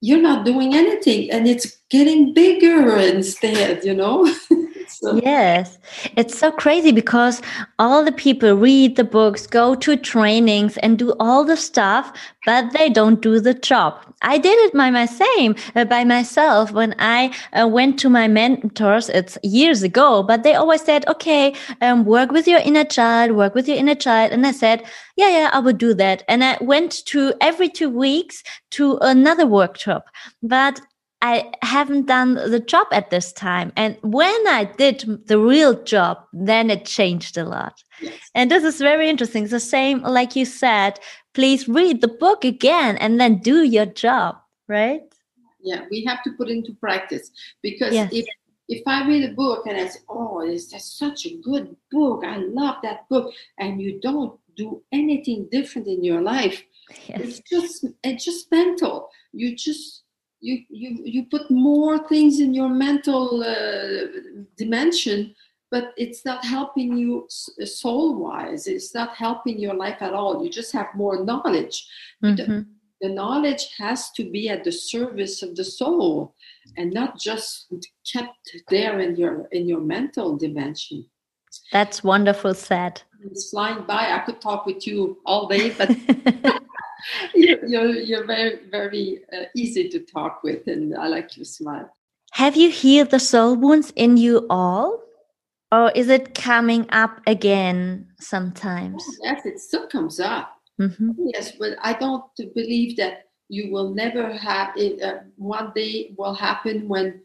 [0.00, 3.84] you're not doing anything, and it's getting bigger instead.
[3.84, 4.32] You know.
[5.00, 5.20] So.
[5.22, 5.78] Yes,
[6.16, 7.40] it's so crazy because
[7.78, 12.12] all the people read the books, go to trainings, and do all the stuff,
[12.44, 13.94] but they don't do the job.
[14.22, 18.26] I did it by my same uh, by myself when I uh, went to my
[18.26, 19.08] mentors.
[19.10, 23.54] It's years ago, but they always said, "Okay, um, work with your inner child, work
[23.54, 24.82] with your inner child," and I said,
[25.16, 29.46] "Yeah, yeah, I would do that." And I went to every two weeks to another
[29.46, 30.06] workshop,
[30.42, 30.80] but
[31.22, 33.72] I haven't done the job at this time.
[33.76, 37.82] And when I did the real job, then it changed a lot.
[38.00, 38.14] Yes.
[38.34, 39.44] And this is very interesting.
[39.44, 41.00] It's the same, like you said,
[41.32, 44.36] please read the book again and then do your job,
[44.68, 45.02] right?
[45.60, 47.30] Yeah, we have to put into practice
[47.62, 48.10] because yes.
[48.12, 48.26] if
[48.68, 52.24] if I read a book and I say, "Oh, it's such a good book.
[52.24, 56.64] I love that book," and you don't do anything different in your life,
[57.06, 57.20] yes.
[57.20, 59.08] it's just it's just mental.
[59.32, 60.02] You just
[60.46, 64.06] you you you put more things in your mental uh,
[64.56, 65.34] dimension
[65.70, 70.42] but it's not helping you soul wise it's not helping your life at all.
[70.42, 71.86] You just have more knowledge.
[72.22, 72.36] Mm-hmm.
[72.36, 72.66] the,
[73.00, 76.34] the, knowledge has to be at the service of the soul
[76.76, 77.72] and not just
[78.12, 78.38] kept
[78.70, 81.04] there in your in your mental dimension.
[81.72, 83.02] That's wonderful said.
[83.24, 84.12] It's flying by.
[84.12, 85.88] I could talk with you all day but
[87.34, 91.90] you're, you're, you're very, very uh, easy to talk with, and I like your smile.
[92.32, 95.02] Have you healed the soul wounds in you all?
[95.72, 99.02] Or is it coming up again sometimes?
[99.06, 100.52] Oh, yes, it still comes up.
[100.80, 101.10] Mm-hmm.
[101.34, 105.02] Yes, but I don't believe that you will never have it.
[105.02, 107.22] Uh, one day will happen when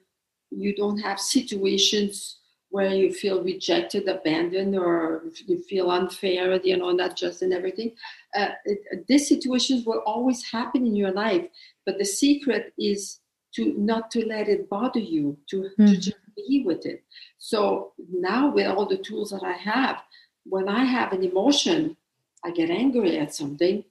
[0.49, 2.40] you don't have situations
[2.71, 7.91] where you feel rejected, abandoned, or you feel unfair, you know, not just and everything.
[8.35, 11.45] Uh, it, these situations will always happen in your life,
[11.85, 13.19] but the secret is
[13.55, 15.85] to not to let it bother you, to, mm-hmm.
[15.85, 17.03] to just be with it.
[17.37, 20.01] So now with all the tools that I have,
[20.45, 21.97] when I have an emotion,
[22.45, 23.83] I get angry at something,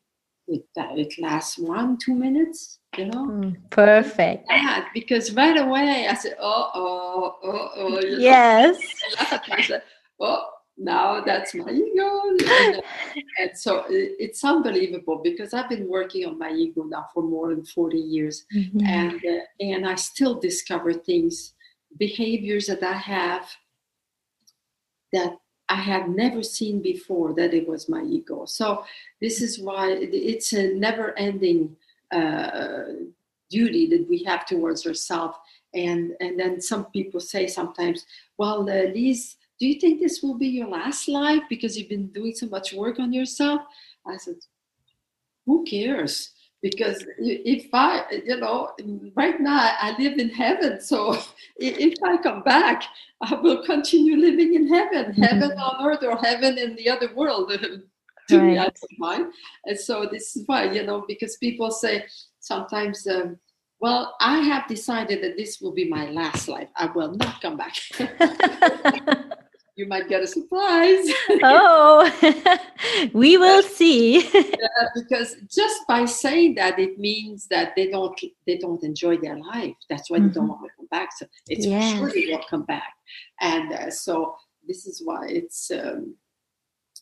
[0.48, 3.26] it, it lasts one, two minutes, you know?
[3.26, 4.46] Mm, perfect.
[4.48, 8.00] Yeah, because right away I said, oh, oh, oh, oh.
[8.00, 8.78] Yes.
[9.20, 9.82] I said,
[10.18, 12.22] oh, now that's my ego.
[12.48, 12.82] And,
[13.38, 17.64] and so it's unbelievable because I've been working on my ego now for more than
[17.64, 18.44] 40 years.
[18.54, 18.86] Mm-hmm.
[18.86, 21.52] And, uh, and I still discover things,
[21.98, 23.48] behaviors that I have
[25.12, 25.36] that
[25.68, 28.44] I had never seen before that it was my ego.
[28.44, 28.84] So
[29.20, 31.76] this is why it's a never-ending
[32.12, 32.84] uh,
[33.50, 35.36] duty that we have towards ourselves.
[35.74, 38.04] And and then some people say sometimes,
[38.38, 42.08] "Well, uh, Lise, do you think this will be your last life because you've been
[42.08, 43.62] doing so much work on yourself?"
[44.06, 44.36] I said,
[45.46, 46.32] "Who cares?"
[46.62, 48.70] because if I, you know,
[49.14, 50.80] right now I live in heaven.
[50.80, 51.18] So
[51.56, 52.84] if I come back,
[53.22, 55.22] I will continue living in heaven, mm-hmm.
[55.22, 57.52] heaven on earth or heaven in the other world.
[58.30, 58.46] to right.
[58.46, 59.32] me, I don't.
[59.66, 62.04] And so this is why, you know, because people say
[62.40, 63.38] sometimes, um,
[63.80, 66.68] well, I have decided that this will be my last life.
[66.76, 67.74] I will not come back.
[69.80, 71.06] you might get a surprise.
[71.42, 72.58] oh,
[73.14, 74.28] we will see.
[74.34, 79.38] yeah, because just by saying that, it means that they don't they don't enjoy their
[79.38, 79.74] life.
[79.88, 80.28] That's why mm-hmm.
[80.28, 80.62] they don't mm-hmm.
[80.62, 81.10] want to come back.
[81.16, 81.96] So it's yes.
[81.96, 82.92] sure they will come back,
[83.40, 84.34] and uh, so
[84.68, 86.14] this is why it's um,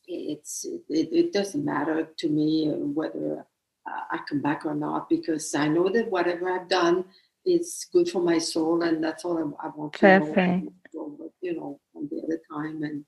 [0.08, 3.46] it's it, it, doesn't matter to me whether
[3.86, 7.04] uh, I come back or not because I know that whatever I've done
[7.44, 10.64] is good for my soul, and that's all I, I want to Perfect.
[10.94, 11.30] know.
[11.40, 13.04] You know, from the other time, and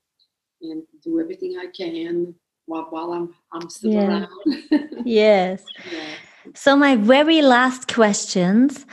[0.61, 2.35] and do everything I can
[2.65, 4.07] while, while I'm I'm still yeah.
[4.07, 5.05] around.
[5.05, 5.63] yes.
[5.91, 6.13] Yeah.
[6.55, 8.85] So my very last questions.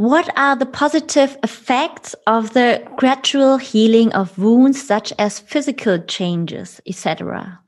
[0.00, 6.80] What are the positive effects of the gradual healing of wounds, such as physical changes,
[6.86, 7.60] etc.?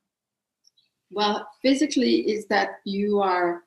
[1.11, 3.65] Well, physically is that you are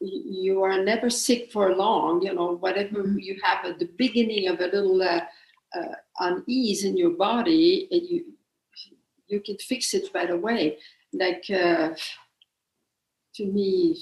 [0.00, 2.20] you are never sick for long.
[2.20, 3.18] You know, whatever mm-hmm.
[3.18, 5.22] you have at the beginning of a little uh,
[5.74, 8.34] uh, unease in your body, and you
[9.28, 10.76] you can fix it right away.
[11.14, 11.94] Like uh,
[13.36, 13.96] to me,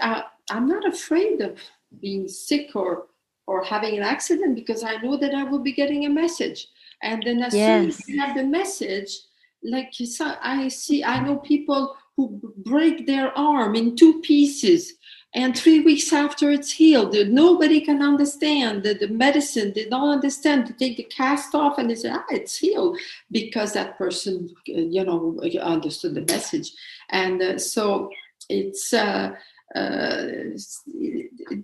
[0.00, 1.58] I, I'm not afraid of
[2.00, 3.06] being sick or
[3.46, 6.66] or having an accident because I know that I will be getting a message.
[7.02, 7.80] And then as yes.
[7.80, 9.20] soon as you have the message,
[9.62, 14.94] like I see, I know people who break their arm in two pieces
[15.34, 20.66] and three weeks after it's healed nobody can understand the, the medicine they don't understand
[20.66, 22.96] to take the cast off and they say ah it's healed
[23.30, 26.72] because that person you know understood the message
[27.10, 28.08] and uh, so
[28.48, 29.32] it's uh,
[29.74, 30.26] uh,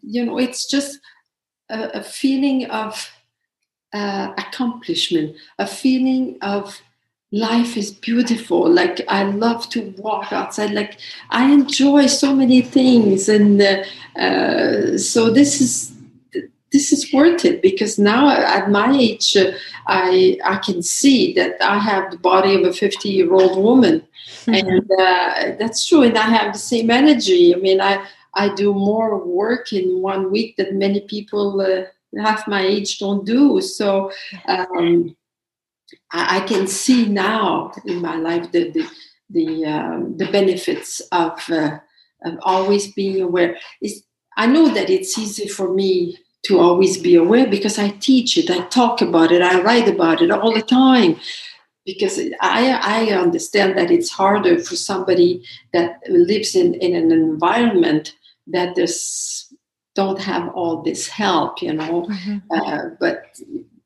[0.03, 0.99] you know it's just
[1.71, 3.11] a, a feeling of
[3.93, 6.81] uh, accomplishment a feeling of
[7.33, 8.71] life is beautiful.
[8.71, 10.73] Like i love to walk outside.
[10.73, 10.99] Like
[11.31, 13.85] i enjoy so many things and uh,
[14.21, 15.93] uh, so this is
[16.73, 19.53] this is worth it because now at my age uh,
[19.87, 24.03] i i can see that i have the body of a 50 year old woman
[24.47, 24.55] mm-hmm.
[24.55, 28.05] and uh, that's true and i have the same energy i mean i
[28.35, 31.85] i do more work in one week that many people uh,
[32.21, 34.11] half my age don't do so
[34.49, 35.17] um,
[36.11, 38.87] I, I can see now in my life the the
[39.33, 41.79] the, um, the benefits of, uh,
[42.25, 43.57] of always being aware.
[43.81, 44.03] It's,
[44.37, 48.51] I know that it's easy for me to always be aware because I teach it,
[48.51, 51.17] I talk about it, I write about it all the time.
[51.85, 58.15] Because I, I understand that it's harder for somebody that lives in, in an environment
[58.47, 59.53] that this
[59.95, 62.07] don't have all this help, you know.
[62.07, 62.39] Mm-hmm.
[62.51, 63.37] Uh, but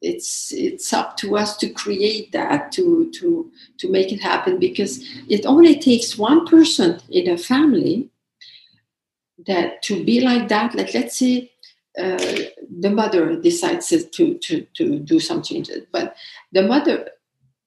[0.03, 5.03] it's it's up to us to create that to to to make it happen because
[5.29, 8.09] it only takes one person in a family
[9.47, 11.51] that to be like that like let's say
[11.97, 16.15] the mother decides to, to to do some changes but
[16.53, 17.09] the mother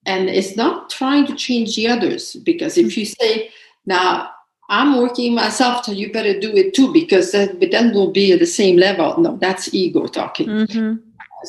[0.05, 3.49] and is not trying to change the others because if you say
[3.85, 4.29] now
[4.69, 8.39] I'm working myself, so you better do it too, because then, then we'll be at
[8.39, 9.19] the same level.
[9.19, 10.47] No, that's ego talking.
[10.47, 10.93] Mm-hmm.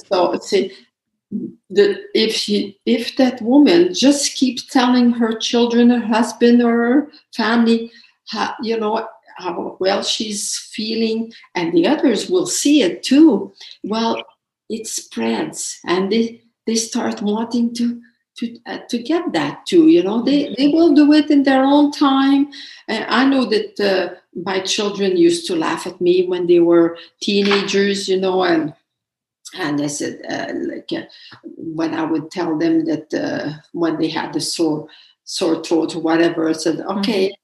[0.06, 0.72] So see,
[1.68, 7.12] the, if she, if that woman just keeps telling her children, her husband, or her
[7.36, 7.92] family,
[8.28, 9.06] how, you know,
[9.40, 13.52] how well she's feeling, and the others will see it too.
[13.82, 14.22] Well,
[14.68, 18.00] it spreads, and they they start wanting to
[18.38, 19.88] to uh, to get that too.
[19.88, 22.48] You know, they they will do it in their own time.
[22.88, 26.96] Uh, I know that uh, my children used to laugh at me when they were
[27.20, 28.08] teenagers.
[28.08, 28.74] You know, and
[29.58, 31.06] and I said uh, like uh,
[31.56, 34.88] when I would tell them that uh, when they had the sore
[35.24, 37.28] sore throat or whatever, I said, okay.
[37.28, 37.34] Mm-hmm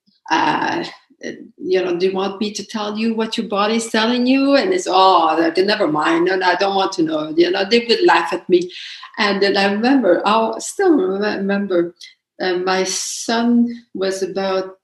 [1.23, 4.55] you know, do you want me to tell you what your body's telling you?
[4.55, 6.27] And it's, oh, never mind.
[6.27, 7.31] No, no, I don't want to know.
[7.37, 8.71] You know, they would laugh at me.
[9.19, 11.95] And then I remember, I still remember
[12.41, 14.79] uh, my son was about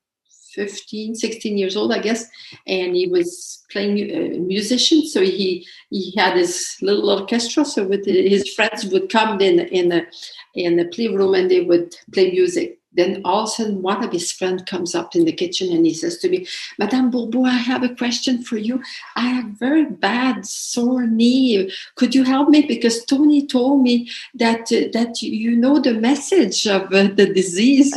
[0.54, 2.26] 15, 16 years old, I guess,
[2.66, 5.06] and he was playing a uh, musician.
[5.06, 7.64] So he he had his little orchestra.
[7.64, 10.06] So with his friends would come in in a
[10.54, 14.12] in a playroom and they would play music then all of a sudden one of
[14.12, 16.46] his friends comes up in the kitchen and he says to me
[16.78, 18.82] madame bourbeau i have a question for you.
[19.16, 21.70] I have very bad sore knee.
[21.96, 22.62] Could you help me?
[22.62, 27.92] Because tony told me that uh, that you know the message of uh, the disease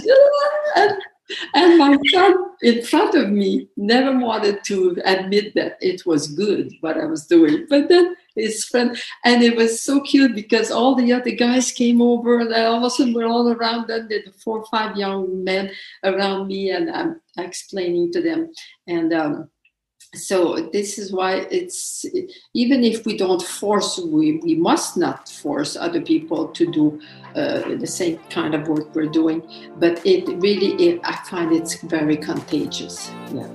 [1.53, 6.71] and, my son in front of me never wanted to admit that it was good
[6.81, 10.95] what i was doing but then his friend, and it was so cute because all
[10.95, 14.07] the other guys came over, and all of a sudden we're all around them.
[14.09, 15.71] There were four or five young men
[16.03, 18.51] around me, and I'm explaining to them.
[18.87, 19.49] And um,
[20.17, 22.05] so this is why it's
[22.53, 27.01] even if we don't force, we we must not force other people to do
[27.35, 29.41] uh, the same kind of work we're doing.
[29.77, 33.11] But it really, it, I find it's very contagious.
[33.33, 33.47] Yeah.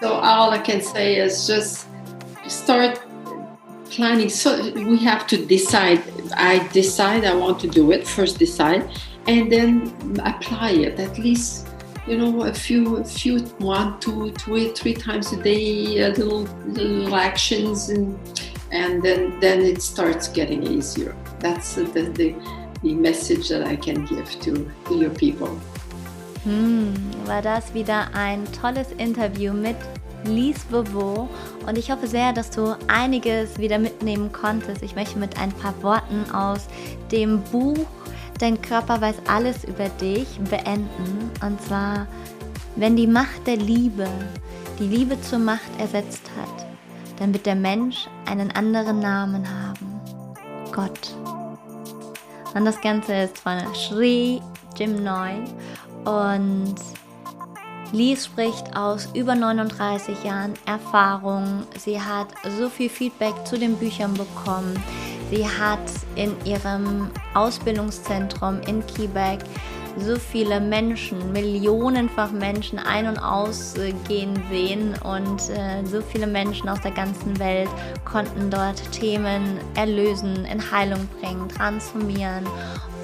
[0.00, 1.86] So all I can say is just
[2.48, 3.00] start
[3.90, 6.02] planning so we have to decide
[6.36, 8.90] i decide i want to do it first decide
[9.26, 9.94] and then
[10.24, 11.68] apply it at least
[12.06, 16.42] you know a few a few one two three three times a day a little
[16.66, 18.18] little actions and
[18.72, 21.14] and then then it starts getting easier.
[21.40, 22.34] That's the the,
[22.82, 25.48] the message that i can give to, to your people.
[26.44, 26.92] Hmm,
[27.24, 29.76] war das wieder ein tolles Interview mit
[30.24, 31.28] Lise Bobo
[31.66, 34.82] und ich hoffe sehr, dass du einiges wieder mitnehmen konntest.
[34.82, 36.66] Ich möchte mit ein paar Worten aus
[37.10, 37.86] dem Buch
[38.38, 41.30] Dein Körper weiß alles über dich beenden.
[41.40, 42.06] Und zwar,
[42.76, 44.08] wenn die Macht der Liebe
[44.78, 46.66] die Liebe zur Macht ersetzt hat,
[47.18, 50.00] dann wird der Mensch einen anderen Namen haben.
[50.72, 51.14] Gott.
[52.54, 54.40] Und das Ganze ist von Sri
[54.76, 55.42] Jim Noy
[56.04, 56.74] und
[57.92, 61.64] Lies spricht aus über 39 Jahren Erfahrung.
[61.78, 62.28] Sie hat
[62.58, 64.74] so viel Feedback zu den Büchern bekommen.
[65.34, 65.80] Sie hat
[66.14, 69.40] in ihrem Ausbildungszentrum in Quebec
[69.98, 76.80] so viele Menschen, millionenfach Menschen ein- und ausgehen sehen und äh, so viele Menschen aus
[76.82, 77.68] der ganzen Welt
[78.04, 82.46] konnten dort Themen erlösen, in Heilung bringen, transformieren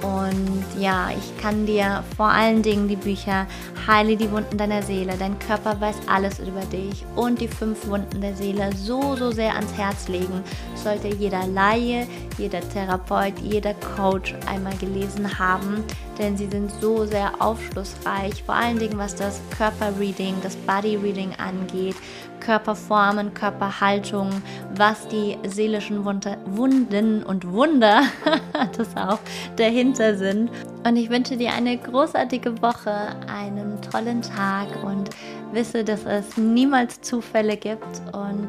[0.03, 3.47] und ja, ich kann dir vor allen Dingen die Bücher
[3.87, 8.21] Heile die Wunden deiner Seele, dein Körper weiß alles über dich und die fünf Wunden
[8.21, 10.43] der Seele so, so sehr ans Herz legen.
[10.75, 12.07] Sollte jeder Laie,
[12.39, 15.85] jeder Therapeut, jeder Coach einmal gelesen haben,
[16.19, 21.97] denn sie sind so sehr aufschlussreich, vor allen Dingen was das Körperreading, das Bodyreading angeht,
[22.41, 24.31] Körperformen, Körperhaltung,
[24.75, 28.03] was die seelischen Wunden und Wunder,
[28.77, 29.19] das auch,
[29.57, 30.51] dahinter sind.
[30.87, 35.11] Und ich wünsche dir eine großartige Woche, einen tollen Tag und
[35.53, 38.49] wisse, dass es niemals Zufälle gibt und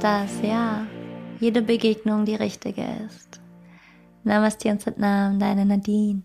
[0.00, 0.86] dass ja
[1.40, 3.40] jede Begegnung die richtige ist.
[4.24, 6.22] Namaste und Satnam, deine Nadine.